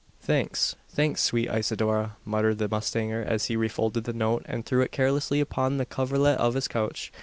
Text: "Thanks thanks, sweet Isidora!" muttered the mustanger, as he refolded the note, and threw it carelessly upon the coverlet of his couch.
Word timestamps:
"Thanks 0.19 0.75
thanks, 0.89 1.21
sweet 1.21 1.47
Isidora!" 1.47 2.17
muttered 2.25 2.57
the 2.57 2.67
mustanger, 2.67 3.23
as 3.23 3.45
he 3.45 3.55
refolded 3.55 4.05
the 4.05 4.13
note, 4.13 4.41
and 4.47 4.65
threw 4.65 4.81
it 4.81 4.91
carelessly 4.91 5.39
upon 5.39 5.77
the 5.77 5.85
coverlet 5.85 6.39
of 6.39 6.55
his 6.55 6.67
couch. 6.67 7.11